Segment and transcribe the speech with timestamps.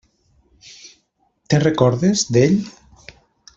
[1.53, 2.59] Te'n recordes, d'ell?